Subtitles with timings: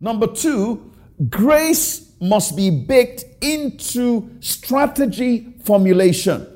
[0.00, 0.92] Number two,
[1.28, 6.46] grace must be baked into strategy formulation.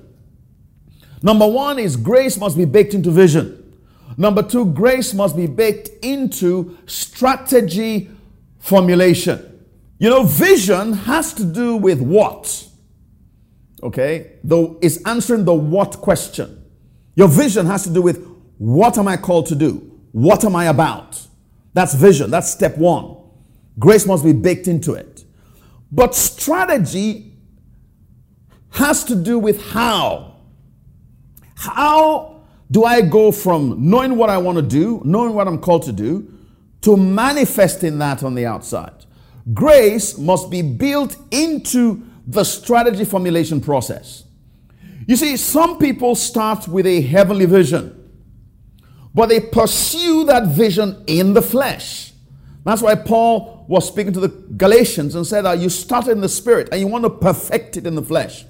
[1.22, 3.60] Number one is grace must be baked into vision.
[4.16, 8.10] Number two, grace must be baked into strategy
[8.58, 9.66] formulation.
[9.98, 12.66] You know, vision has to do with what?
[13.82, 14.32] Okay?
[14.42, 16.64] Though it's answering the what question.
[17.16, 18.26] Your vision has to do with
[18.58, 19.98] what am I called to do?
[20.12, 21.20] What am I about?
[21.72, 22.30] That's vision.
[22.30, 23.16] That's step one.
[23.78, 25.24] Grace must be baked into it.
[25.90, 27.32] But strategy
[28.70, 30.36] has to do with how.
[31.54, 35.84] How do I go from knowing what I want to do, knowing what I'm called
[35.84, 36.32] to do,
[36.82, 39.06] to manifesting that on the outside?
[39.52, 44.24] Grace must be built into the strategy formulation process.
[45.06, 48.10] You see, some people start with a heavenly vision,
[49.14, 52.13] but they pursue that vision in the flesh.
[52.64, 56.28] That's why Paul was speaking to the Galatians and said, that You started in the
[56.28, 58.44] spirit and you want to perfect it in the flesh.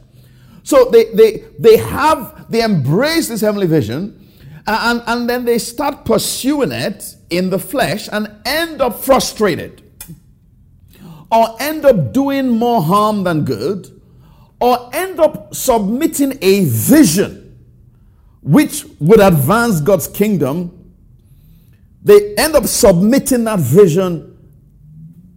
[0.63, 4.21] So they, they, they have, they embrace this heavenly vision
[4.67, 9.83] and, and then they start pursuing it in the flesh and end up frustrated
[11.31, 14.01] or end up doing more harm than good
[14.61, 17.41] or end up submitting a vision
[18.41, 20.74] which would advance God's kingdom,
[22.05, 24.31] they end up submitting that vision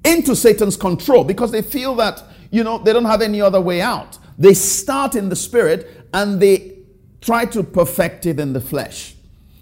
[0.04, 3.82] into Satan's control because they feel that, you know, they don't have any other way
[3.82, 4.20] out.
[4.38, 6.80] They start in the spirit and they
[7.22, 9.16] try to perfect it in the flesh.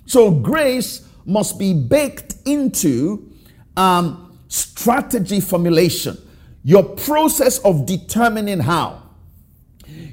[0.07, 3.31] So grace must be baked into
[3.77, 6.17] um, strategy formulation,
[6.63, 9.03] your process of determining how.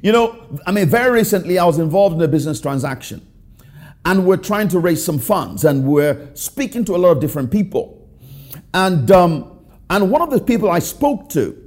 [0.03, 3.27] You know, I mean, very recently I was involved in a business transaction
[4.05, 7.51] and we're trying to raise some funds and we're speaking to a lot of different
[7.51, 8.09] people.
[8.75, 11.59] And, um, and one of the people I spoke to,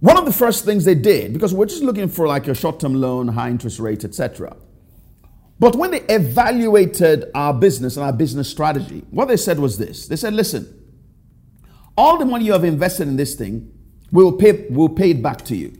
[0.00, 2.80] one of the first things they did, because we're just looking for like a short
[2.80, 4.56] term loan, high interest rate, etc.
[5.58, 10.08] But when they evaluated our business and our business strategy, what they said was this
[10.08, 10.74] they said, listen,
[11.96, 13.70] all the money you have invested in this thing,
[14.10, 15.76] we'll pay, we'll pay it back to you.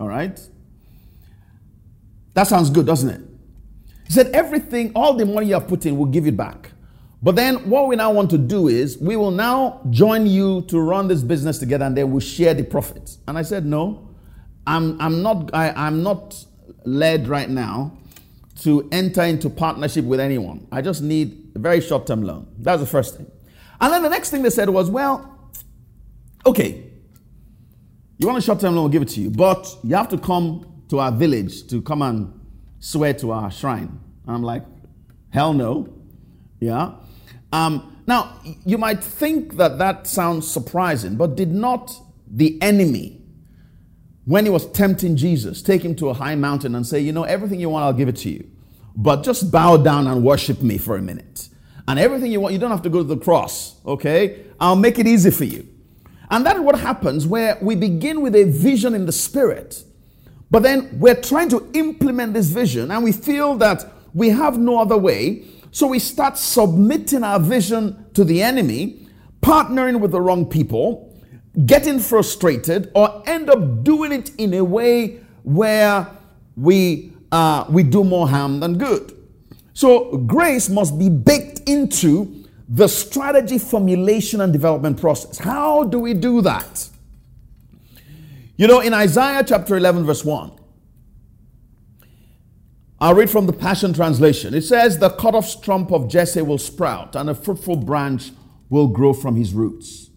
[0.00, 0.40] All right?
[2.32, 3.20] That sounds good, doesn't it?
[4.06, 6.70] He said, everything, all the money you have put in, we'll give it back.
[7.22, 10.78] But then what we now want to do is we will now join you to
[10.78, 13.18] run this business together and then we'll share the profits.
[13.26, 14.10] And I said, no,
[14.66, 16.44] I'm, I'm, not, I, I'm not
[16.84, 17.96] led right now
[18.60, 20.66] to enter into partnership with anyone.
[20.70, 22.46] I just need a very short term loan.
[22.58, 23.30] That was the first thing.
[23.80, 25.50] And then the next thing they said was, well,
[26.44, 26.84] okay,
[28.18, 30.18] you want a short term loan, we'll give it to you, but you have to
[30.18, 32.32] come to our village to come and
[32.86, 33.98] swear to our shrine.
[34.28, 34.62] I'm like,
[35.30, 35.92] hell no.
[36.60, 36.92] Yeah.
[37.52, 41.92] Um, now, you might think that that sounds surprising, but did not
[42.30, 43.20] the enemy,
[44.24, 47.24] when he was tempting Jesus, take him to a high mountain and say, You know,
[47.24, 48.48] everything you want, I'll give it to you.
[48.94, 51.48] But just bow down and worship me for a minute.
[51.88, 54.44] And everything you want, you don't have to go to the cross, okay?
[54.60, 55.66] I'll make it easy for you.
[56.30, 59.84] And that is what happens where we begin with a vision in the spirit,
[60.50, 63.84] but then we're trying to implement this vision and we feel that
[64.14, 65.44] we have no other way.
[65.72, 69.06] So we start submitting our vision to the enemy,
[69.42, 71.14] partnering with the wrong people,
[71.66, 76.06] getting frustrated, or end up doing it in a way where
[76.56, 79.12] we, uh, we do more harm than good.
[79.74, 85.38] So grace must be baked into the strategy formulation and development process.
[85.38, 86.88] How do we do that?
[88.56, 90.52] You know, in Isaiah chapter 11, verse 1,
[92.98, 94.54] I'll read from the Passion Translation.
[94.54, 98.32] It says, The cut off stump of Jesse will sprout, and a fruitful branch
[98.70, 100.08] will grow from his roots.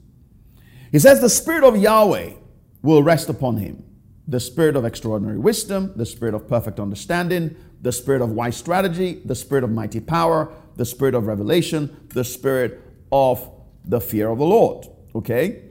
[0.91, 2.33] He says, The Spirit of Yahweh
[2.81, 3.83] will rest upon him
[4.29, 9.21] the Spirit of extraordinary wisdom, the Spirit of perfect understanding, the Spirit of wise strategy,
[9.25, 12.79] the Spirit of mighty power, the Spirit of revelation, the Spirit
[13.11, 13.49] of
[13.83, 14.85] the fear of the Lord.
[15.15, 15.63] Okay?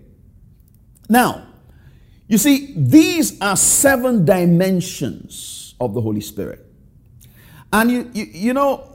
[1.08, 1.46] Now,
[2.28, 6.64] you see, these are seven dimensions of the Holy Spirit.
[7.72, 8.94] And you, you, you know,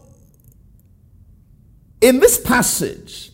[2.00, 3.31] in this passage,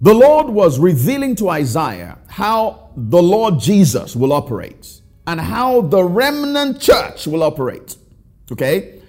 [0.00, 6.02] the Lord was revealing to Isaiah how the Lord Jesus will operate and how the
[6.02, 7.96] remnant church will operate.
[8.52, 9.00] Okay?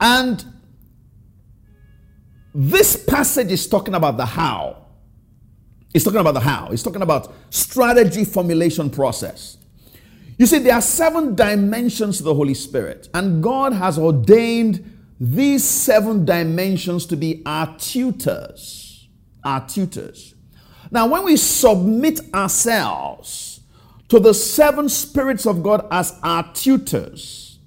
[0.00, 0.44] And
[2.54, 4.83] this passage is talking about the how.
[5.94, 6.68] It's talking about the how.
[6.70, 9.56] He's talking about strategy formulation process.
[10.36, 15.62] You see, there are seven dimensions to the Holy Spirit, and God has ordained these
[15.64, 19.08] seven dimensions to be our tutors,
[19.44, 20.34] our tutors.
[20.90, 23.60] Now, when we submit ourselves
[24.08, 27.60] to the seven spirits of God as our tutors,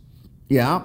[0.50, 0.84] yeah,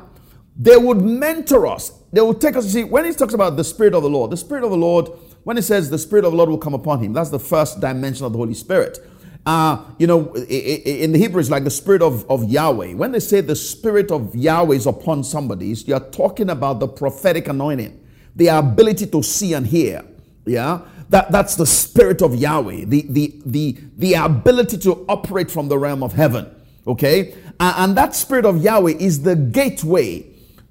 [0.56, 1.90] they would mentor us.
[2.12, 2.72] They would take us.
[2.72, 5.08] See, when he talks about the Spirit of the Lord, the Spirit of the Lord,
[5.44, 7.80] when it says the Spirit of the Lord will come upon him, that's the first
[7.80, 8.98] dimension of the Holy Spirit.
[9.44, 12.94] Uh, you know, in the Hebrew, it's like the Spirit of, of Yahweh.
[12.94, 17.48] When they say the Spirit of Yahweh is upon somebody, you're talking about the prophetic
[17.48, 18.00] anointing,
[18.36, 20.04] the ability to see and hear.
[20.44, 25.68] Yeah, that, that's the Spirit of Yahweh, the, the, the, the ability to operate from
[25.68, 26.54] the realm of heaven.
[26.86, 30.24] Okay, and, and that Spirit of Yahweh is the gateway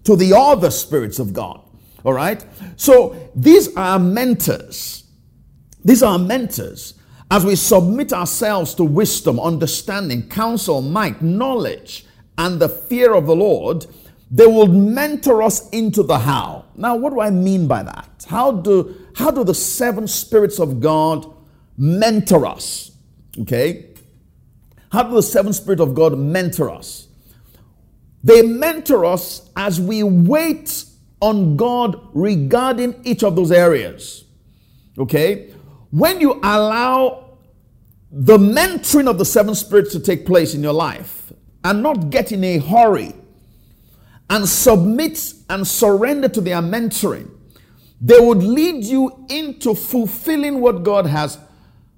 [0.05, 1.61] to the other spirits of God.
[2.03, 2.43] All right,
[2.77, 5.03] so these are mentors.
[5.83, 6.95] These are mentors
[7.31, 12.05] as we submit ourselves to wisdom, understanding, counsel, might, knowledge,
[12.37, 13.85] and the fear of the Lord,
[14.29, 16.65] they will mentor us into the how.
[16.75, 18.25] Now, what do I mean by that?
[18.27, 21.25] How do how do the seven spirits of God
[21.77, 22.91] mentor us?
[23.39, 23.93] Okay?
[24.91, 27.07] How do the seven spirits of God mentor us?
[28.23, 30.85] They mentor us as we wait
[31.21, 34.25] on God regarding each of those areas.
[34.97, 35.53] Okay?
[35.91, 37.37] When you allow
[38.11, 41.31] the mentoring of the seven spirits to take place in your life
[41.63, 43.13] and not get in a hurry
[44.29, 47.29] and submit and surrender to their mentoring,
[48.01, 51.37] they would lead you into fulfilling what God has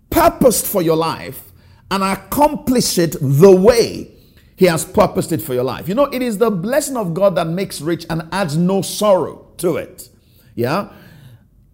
[0.10, 1.52] purposed for your life
[1.90, 4.12] and accomplish it the way
[4.56, 5.88] He has purposed it for your life.
[5.88, 9.52] You know, it is the blessing of God that makes rich and adds no sorrow
[9.58, 10.10] to it.
[10.56, 10.92] Yeah.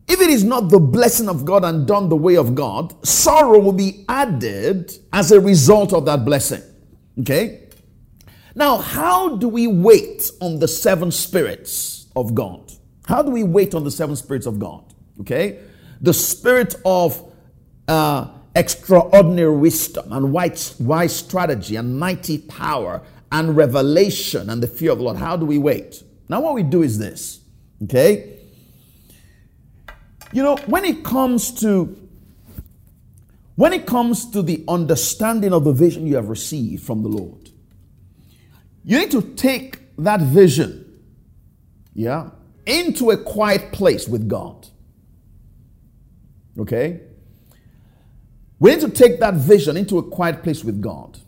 [0.07, 3.59] If it is not the blessing of God and done the way of God, sorrow
[3.59, 6.63] will be added as a result of that blessing.
[7.19, 7.67] Okay?
[8.55, 12.71] Now, how do we wait on the seven spirits of God?
[13.05, 14.93] How do we wait on the seven spirits of God?
[15.21, 15.59] Okay?
[16.01, 17.31] The spirit of
[17.87, 23.01] uh, extraordinary wisdom and wise, wise strategy and mighty power
[23.31, 25.17] and revelation and the fear of the Lord.
[25.17, 26.03] How do we wait?
[26.27, 27.39] Now, what we do is this.
[27.83, 28.39] Okay?
[30.31, 31.95] You know, when it comes to
[33.55, 37.49] when it comes to the understanding of the vision you have received from the Lord,
[38.85, 40.97] you need to take that vision,
[41.93, 42.29] yeah,
[42.65, 44.65] into a quiet place with God.
[46.57, 47.01] Okay?
[48.59, 51.19] We need to take that vision into a quiet place with God.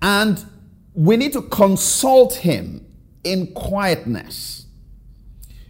[0.00, 0.44] And
[0.94, 2.86] we need to consult Him
[3.24, 4.66] in quietness.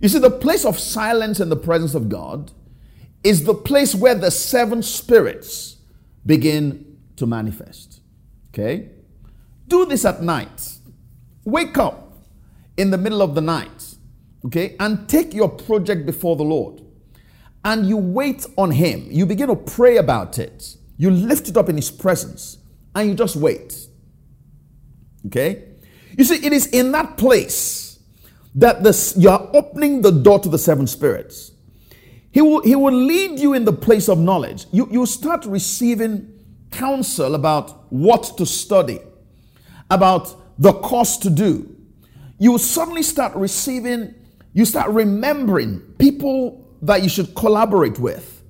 [0.01, 2.53] You see, the place of silence in the presence of God
[3.25, 5.77] is the place where the seven spirits
[6.25, 8.01] begin to manifest.
[8.51, 8.91] Okay?
[9.67, 10.79] Do this at night.
[11.45, 12.07] Wake up
[12.77, 13.95] in the middle of the night,
[14.45, 16.83] okay, and take your project before the Lord.
[17.67, 19.09] And you wait on Him.
[19.11, 20.77] You begin to pray about it.
[20.97, 22.59] You lift it up in His presence
[22.95, 23.89] and you just wait.
[25.27, 25.65] Okay?
[26.17, 27.99] You see, it is in that place
[28.55, 31.51] that this, you are opening the door to the seven spirits.
[32.31, 34.67] He will, he will lead you in the place of knowledge.
[34.71, 36.33] You, you start receiving
[36.71, 39.01] counsel about what to study,
[39.91, 41.77] about the course to do.
[42.39, 44.15] You suddenly start receiving,
[44.53, 48.43] you start remembering people that you should collaborate with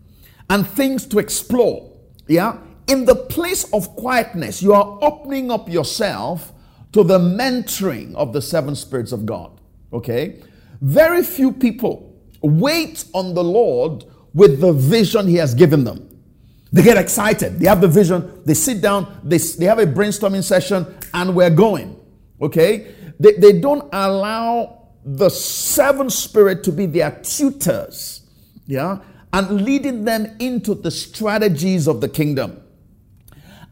[0.50, 1.92] and things to explore.
[2.28, 2.59] Yeah?
[2.87, 6.52] In the place of quietness, you are opening up yourself
[6.92, 9.61] to the mentoring of the seven spirits of God.
[9.92, 10.42] Okay?
[10.80, 14.04] Very few people wait on the Lord
[14.35, 16.09] with the vision He has given them.
[16.73, 17.59] They get excited.
[17.59, 18.42] They have the vision.
[18.45, 19.21] They sit down.
[19.25, 21.99] They, they have a brainstorming session and we're going.
[22.40, 22.95] Okay?
[23.18, 28.15] They, they don't allow the seven spirit to be their tutors.
[28.66, 28.99] Yeah?
[29.32, 32.62] And leading them into the strategies of the kingdom.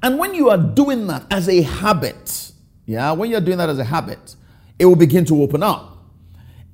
[0.02, 2.52] And when you are doing that as a habit,
[2.86, 4.36] yeah, when you're doing that as a habit,
[4.78, 5.96] it will begin to open up.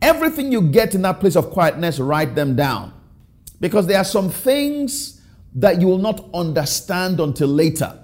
[0.02, 2.92] Everything you get in that place of quietness, write them down.
[3.60, 5.20] Because there are some things
[5.54, 7.98] that you will not understand until later.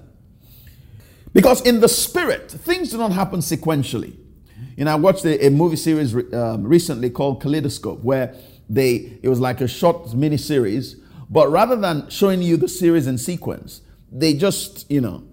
[1.32, 4.16] Because in the spirit, things do not happen sequentially.
[4.76, 8.34] You know, I watched a, a movie series um, recently called Kaleidoscope, where
[8.68, 10.96] they it was like a short mini series,
[11.30, 15.24] but rather than showing you the series in sequence, they just you know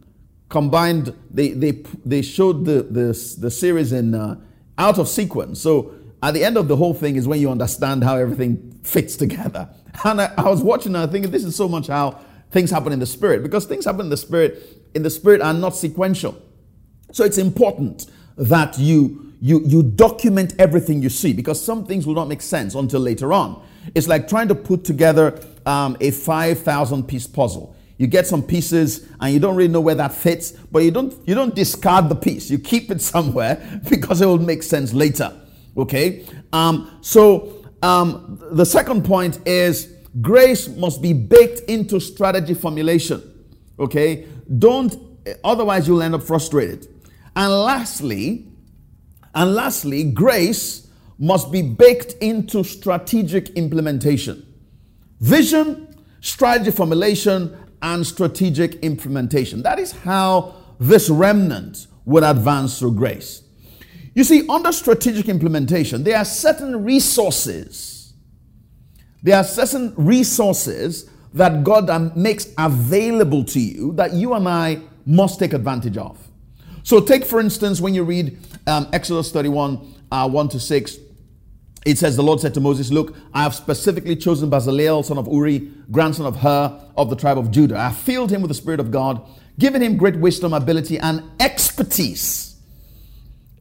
[0.50, 1.16] combined.
[1.32, 4.40] They they they showed the the, the series in uh,
[4.78, 5.62] out of sequence.
[5.62, 9.16] So at the end of the whole thing is when you understand how everything fits
[9.16, 9.70] together.
[10.06, 12.92] And I, I was watching and I think this is so much how things happen
[12.92, 16.36] in the spirit because things happen in the spirit in the spirit are not sequential.
[17.12, 22.16] So it's important that you you you document everything you see because some things will
[22.16, 23.62] not make sense until later on.
[23.94, 27.76] It's like trying to put together um, a 5,000 piece puzzle.
[27.98, 31.14] You get some pieces and you don't really know where that fits, but you don't
[31.28, 32.50] you don't discard the piece.
[32.50, 35.34] You keep it somewhere because it will make sense later.
[35.78, 36.26] Okay.
[36.52, 43.22] Um, so um, the second point is grace must be baked into strategy formulation.
[43.80, 44.28] Okay.
[44.58, 44.96] Don't
[45.44, 46.88] otherwise you'll end up frustrated.
[47.36, 48.48] And lastly,
[49.34, 50.88] and lastly, grace
[51.18, 54.46] must be baked into strategic implementation.
[55.20, 59.62] Vision, strategy formulation, and strategic implementation.
[59.64, 63.44] That is how this remnant would advance through grace.
[64.14, 68.14] You see, under strategic implementation, there are certain resources.
[69.24, 74.82] There are certain resources that God uh, makes available to you that you and I
[75.06, 76.18] must take advantage of.
[76.84, 78.38] So, take for instance, when you read
[78.68, 80.98] um, Exodus 31 uh, 1 to 6,
[81.86, 85.28] it says, The Lord said to Moses, Look, I have specifically chosen Bezalel, son of
[85.28, 87.78] Uri, grandson of Hur, of the tribe of Judah.
[87.78, 89.26] I filled him with the Spirit of God,
[89.58, 92.56] given him great wisdom, ability, and expertise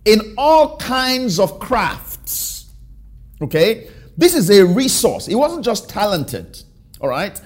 [0.05, 2.71] in all kinds of crafts.
[3.41, 3.89] Okay?
[4.17, 5.27] This is a resource.
[5.27, 6.63] He wasn't just talented,
[7.01, 7.41] all right?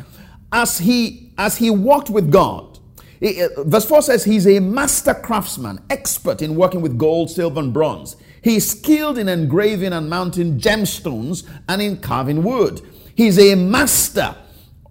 [0.52, 2.75] As he as he walked with God,
[3.23, 7.73] Uh, verse 4 says he's a master craftsman, expert in working with gold, silver, and
[7.73, 8.17] bronze.
[8.43, 12.81] He's skilled in engraving and mounting gemstones and in carving wood.
[13.15, 14.37] He's a master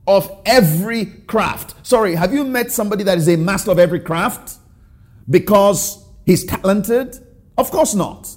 [0.08, 1.86] of every craft.
[1.86, 4.58] Sorry, have you met somebody that is a master of every craft
[5.30, 7.18] because he's talented?
[7.58, 8.28] Of course not.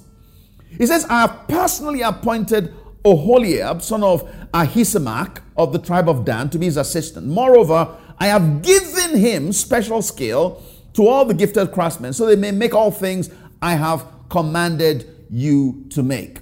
[0.77, 6.49] He says, I have personally appointed Oholiab, son of Ahisamach of the tribe of Dan,
[6.51, 7.27] to be his assistant.
[7.27, 10.63] Moreover, I have given him special skill
[10.93, 13.29] to all the gifted craftsmen so they may make all things
[13.61, 16.39] I have commanded you to make.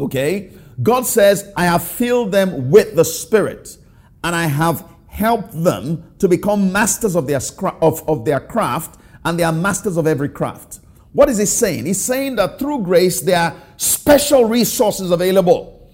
[0.00, 0.52] Okay?
[0.82, 3.76] God says, I have filled them with the Spirit
[4.22, 7.40] and I have helped them to become masters of their,
[7.80, 10.80] of, of their craft and they are masters of every craft.
[11.12, 11.86] What is he saying?
[11.86, 15.92] He's saying that through grace there are special resources available.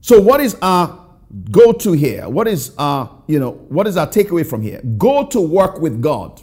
[0.00, 1.06] So, what is our
[1.50, 2.28] go to here?
[2.28, 4.80] What is our, you know, what is our takeaway from here?
[4.96, 6.42] Go to work with God.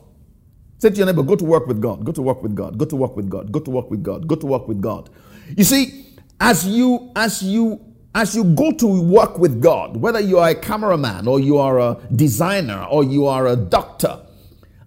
[0.78, 2.86] Say to your neighbor, go to work with God, go to work with God, go
[2.86, 5.10] to work with God, go to work with God, go to work with God.
[5.58, 6.06] You see,
[6.40, 7.82] as you as you
[8.14, 11.80] as you go to work with God, whether you are a cameraman or you are
[11.80, 14.22] a designer or you are a doctor,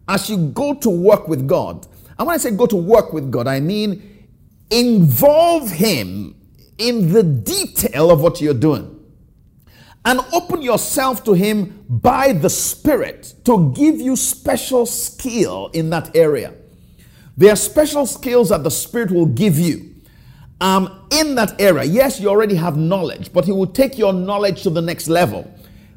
[0.07, 1.85] as you go to work with God,
[2.17, 4.29] and when I say go to work with God, I mean
[4.71, 6.37] involve Him
[6.79, 8.98] in the detail of what you're doing
[10.09, 16.17] and open yourself to Him by the Spirit to give you special skill in that
[16.17, 16.55] area.
[17.37, 19.95] There are special skills that the Spirit will give you
[20.63, 21.85] um, in that area.
[21.85, 25.53] Yes, you already have knowledge, but He will take your knowledge to the next level.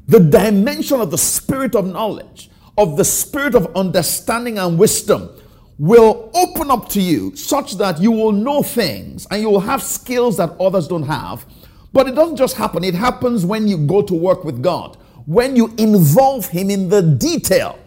[0.09, 5.29] The dimension of the Spirit of knowledge, of the Spirit of understanding and wisdom,
[5.77, 9.81] will open up to you such that you will know things and you will have
[9.81, 11.45] skills that others don't have
[11.93, 15.55] but it doesn't just happen, it happens when you go to work with God, when
[15.55, 17.77] you involve Him in the detail.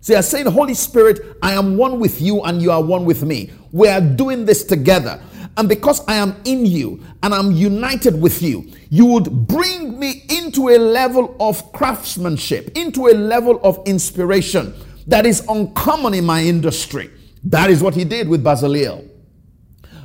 [0.00, 3.22] See, I say, Holy Spirit, I am one with you and you are one with
[3.22, 3.52] me.
[3.70, 5.22] We are doing this together.
[5.56, 10.24] And because I am in you and I'm united with you, you would bring me
[10.28, 14.74] into a level of craftsmanship, into a level of inspiration
[15.06, 17.10] that is uncommon in my industry.
[17.44, 19.08] That is what he did with Bezalel.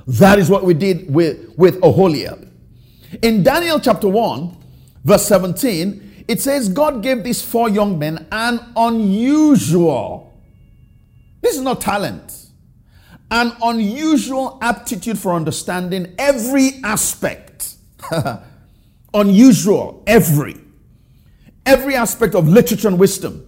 [0.05, 2.46] That is what we did with, with Oholiab.
[3.21, 4.55] In Daniel chapter 1,
[5.03, 10.33] verse 17, it says, God gave these four young men an unusual,
[11.41, 12.47] this is not talent,
[13.31, 17.75] an unusual aptitude for understanding every aspect.
[19.13, 20.57] unusual, every.
[21.65, 23.43] Every aspect of literature and wisdom.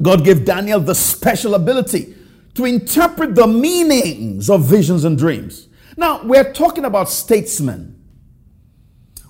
[0.00, 2.14] God gave Daniel the special ability
[2.54, 5.68] to interpret the meanings of visions and dreams.
[5.96, 7.99] Now, we're talking about statesmen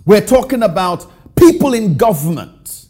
[0.05, 2.87] we're talking about people in government.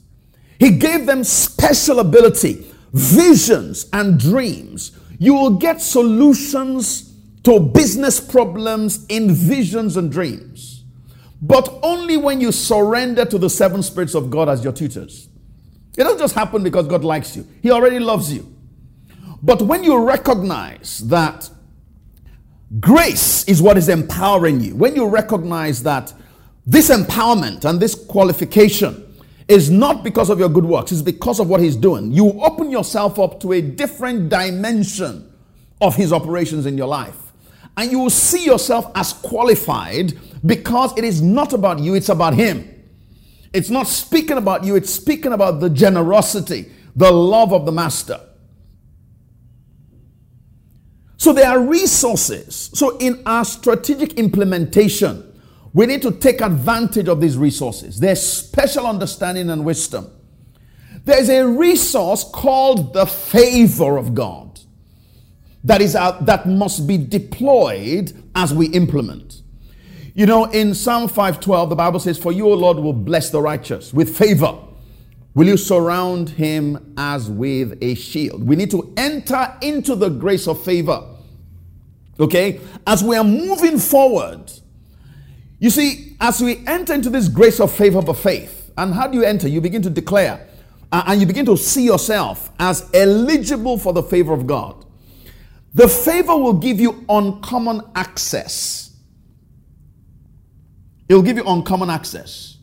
[0.59, 4.93] He gave them special ability, visions, and dreams.
[5.19, 7.15] You will get solutions
[7.45, 10.85] to business problems in visions and dreams,
[11.41, 15.29] but only when you surrender to the seven spirits of God as your tutors.
[15.97, 18.55] It doesn't just happen because God likes you, He already loves you.
[19.43, 21.49] But when you recognize that
[22.79, 26.13] grace is what is empowering you, when you recognize that
[26.67, 29.07] this empowerment and this qualification
[29.49, 32.13] is not because of your good works, it's because of what He's doing.
[32.13, 35.33] You open yourself up to a different dimension
[35.81, 37.17] of His operations in your life.
[37.77, 42.35] And you will see yourself as qualified because it is not about you, it's about
[42.35, 42.69] Him.
[43.53, 48.21] It's not speaking about you, it's speaking about the generosity, the love of the master.
[51.17, 52.71] So there are resources.
[52.73, 55.30] So in our strategic implementation,
[55.73, 58.01] we need to take advantage of these resources.
[58.01, 60.11] There's special understanding and wisdom.
[61.05, 64.61] There's a resource called the favor of God
[65.65, 69.43] that is out, that must be deployed as we implement.
[70.15, 73.41] You know, in Psalm 512, the Bible says, For you, O Lord, will bless the
[73.41, 74.59] righteous with favor.
[75.35, 78.47] Will you surround him as with a shield?
[78.47, 81.07] We need to enter into the grace of favor.
[82.19, 82.61] Okay?
[82.87, 84.51] As we are moving forward,
[85.61, 89.19] you see, as we enter into this grace of favor by faith, and how do
[89.19, 89.47] you enter?
[89.47, 90.49] You begin to declare,
[90.91, 94.87] uh, and you begin to see yourself as eligible for the favor of God.
[95.75, 98.97] The favor will give you uncommon access.
[101.09, 102.57] It will give you uncommon access.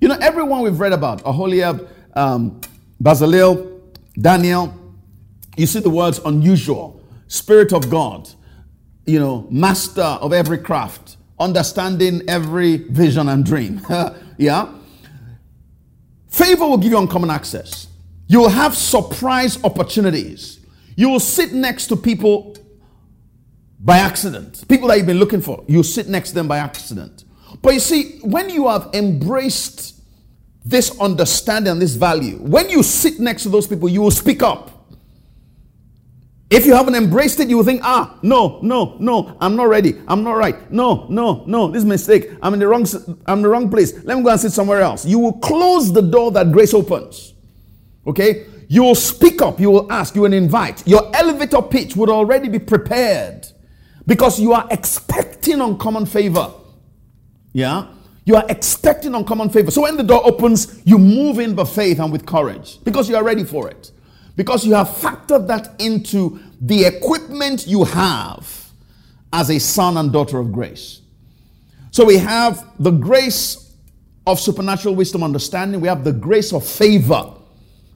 [0.00, 2.60] You know, everyone we've read about, Aholiab, um,
[3.02, 3.80] Bezalel,
[4.20, 4.74] Daniel,
[5.56, 8.28] you see the words unusual, Spirit of God,
[9.06, 13.80] you know, master of every craft, understanding every vision and dream.
[14.38, 14.72] yeah?
[16.28, 17.88] Favor will give you uncommon access.
[18.26, 20.60] You will have surprise opportunities.
[20.96, 22.56] You will sit next to people
[23.78, 24.66] by accident.
[24.68, 27.24] People that you've been looking for, you sit next to them by accident.
[27.62, 30.00] But you see, when you have embraced
[30.64, 34.42] this understanding and this value, when you sit next to those people, you will speak
[34.42, 34.75] up.
[36.48, 40.00] If you haven't embraced it, you will think, ah, no, no, no, I'm not ready.
[40.06, 40.70] I'm not right.
[40.70, 42.30] No, no, no, this mistake.
[42.40, 42.86] I'm in the wrong
[43.26, 43.92] I'm in the wrong place.
[44.04, 45.04] Let me go and sit somewhere else.
[45.04, 47.34] You will close the door that grace opens.
[48.06, 48.46] Okay?
[48.68, 50.86] You will speak up, you will ask, you will invite.
[50.86, 53.46] Your elevator pitch would already be prepared
[54.06, 56.52] because you are expecting uncommon favor.
[57.52, 57.88] Yeah?
[58.24, 59.70] You are expecting uncommon favor.
[59.70, 63.16] So when the door opens, you move in by faith and with courage because you
[63.16, 63.92] are ready for it.
[64.36, 68.70] Because you have factored that into the equipment you have
[69.32, 71.00] as a son and daughter of grace.
[71.90, 73.74] So we have the grace
[74.26, 77.32] of supernatural wisdom understanding, we have the grace of favor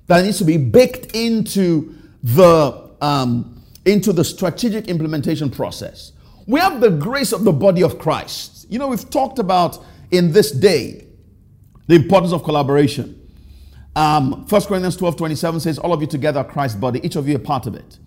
[0.06, 6.12] that needs to be baked into the um, into the strategic implementation process.
[6.46, 8.66] We have the grace of the body of Christ.
[8.70, 11.06] You know, we've talked about in this day
[11.86, 13.19] the importance of collaboration.
[13.96, 17.28] Um, 1 Corinthians 12 27 says, All of you together are Christ's body, each of
[17.28, 17.98] you a part of it.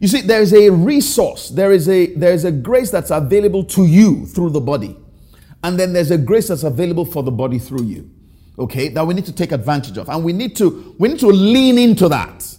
[0.00, 3.64] You see, there is a resource, there is a there is a grace that's available
[3.64, 4.96] to you through the body.
[5.62, 8.10] And then there's a grace that's available for the body through you.
[8.58, 10.08] Okay, that we need to take advantage of.
[10.08, 12.56] And we need to we need to lean into that.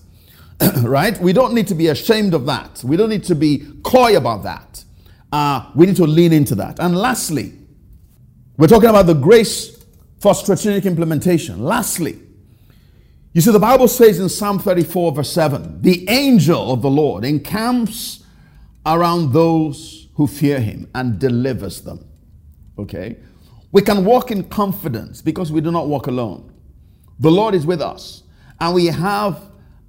[0.82, 1.20] right?
[1.20, 2.84] We don't need to be ashamed of that.
[2.84, 4.84] We don't need to be coy about that.
[5.32, 6.80] Uh, we need to lean into that.
[6.80, 7.54] And lastly,
[8.58, 9.84] we're talking about the grace
[10.20, 11.63] for strategic implementation.
[11.63, 12.20] Lastly,
[13.34, 17.24] you see, the Bible says in Psalm 34, verse 7 the angel of the Lord
[17.24, 18.24] encamps
[18.86, 22.06] around those who fear him and delivers them.
[22.80, 23.18] Okay?
[23.72, 26.54] We can walk in confidence because we do not walk alone.
[27.20, 28.24] The Lord is with us,
[28.60, 29.42] and we have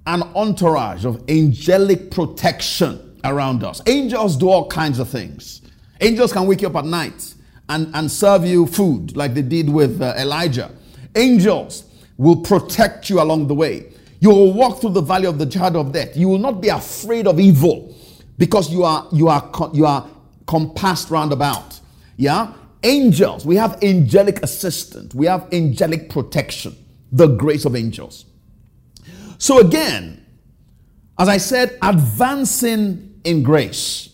[0.05, 3.81] an entourage of angelic protection around us.
[3.87, 5.61] Angels do all kinds of things.
[6.01, 7.33] Angels can wake you up at night
[7.67, 10.71] and, and serve you food like they did with uh, Elijah.
[11.15, 11.83] Angels
[12.19, 13.85] will protect you along the way.
[14.19, 16.17] You will walk through the valley of the shadow of death.
[16.17, 17.95] You will not be afraid of evil
[18.37, 20.05] because you are you are you are
[20.45, 21.79] compassed round about.
[22.17, 22.53] Yeah?
[22.83, 26.75] Angels, we have angelic assistance, we have angelic protection,
[27.11, 28.25] the grace of angels.
[29.37, 30.25] So again,
[31.17, 34.09] as I said, advancing in grace.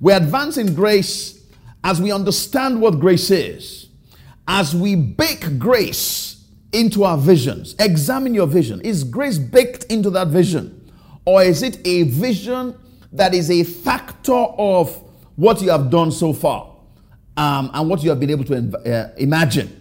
[0.00, 1.44] We advance in grace
[1.82, 3.88] as we understand what grace is,
[4.46, 6.39] as we bake grace
[6.72, 7.74] into our visions.
[7.78, 8.80] Examine your vision.
[8.82, 10.92] Is grace baked into that vision?
[11.24, 12.74] Or is it a vision
[13.12, 14.96] that is a factor of
[15.36, 16.76] what you have done so far
[17.36, 19.76] um, and what you have been able to uh, imagine?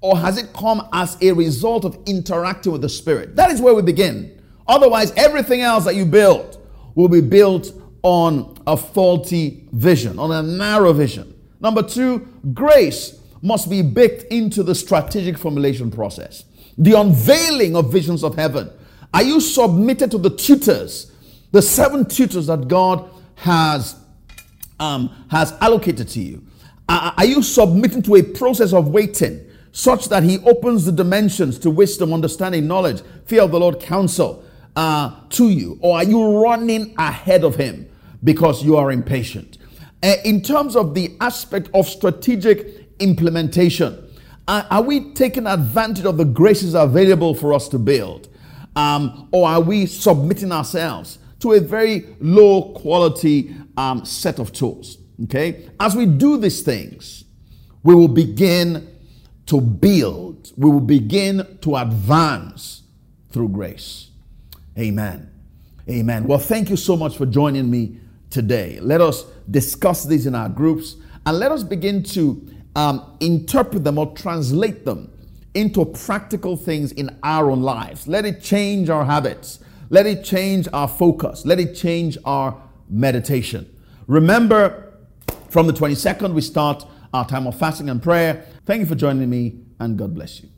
[0.00, 3.36] Or has it come as a result of interacting with the Spirit?
[3.36, 4.42] That is where we begin.
[4.68, 6.60] Otherwise, everything else that you build
[6.94, 11.34] will be built on a faulty vision, on a narrow vision.
[11.60, 16.44] Number two, grace must be baked into the strategic formulation process.
[16.78, 18.70] The unveiling of visions of heaven.
[19.12, 21.12] Are you submitted to the tutors,
[21.52, 23.96] the seven tutors that God has,
[24.80, 26.42] um, has allocated to you?
[26.88, 31.70] Are you submitting to a process of waiting such that He opens the dimensions to
[31.70, 34.42] wisdom, understanding, knowledge, fear of the Lord, counsel
[34.74, 35.78] uh, to you?
[35.82, 37.88] Or are you running ahead of Him
[38.22, 39.58] because you are impatient?
[40.02, 44.00] Uh, in terms of the aspect of strategic implementation.
[44.46, 48.28] Are, we taking advantage of the graces available for us to build?
[48.76, 54.98] Um, or are we submitting ourselves to a very low quality um, set of tools?
[55.24, 55.70] Okay?
[55.80, 57.24] As we do these things,
[57.82, 58.88] we will begin
[59.46, 62.82] to build, we will begin to advance
[63.30, 64.10] through grace.
[64.78, 65.30] Amen.
[65.88, 66.24] Amen.
[66.24, 67.98] Well, thank you so much for joining me
[68.30, 68.78] today.
[68.80, 73.98] Let us discuss these in our groups and let us begin to um, interpret them
[73.98, 75.10] or translate them
[75.54, 78.08] into practical things in our own lives.
[78.08, 79.60] Let it change our habits.
[79.90, 81.46] Let it change our focus.
[81.46, 83.70] Let it change our meditation.
[84.06, 84.92] Remember,
[85.48, 88.44] from the 22nd, we start our time of fasting and prayer.
[88.66, 90.53] Thank you for joining me, and God bless you.